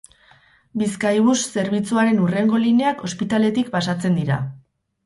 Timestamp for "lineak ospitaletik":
2.65-3.73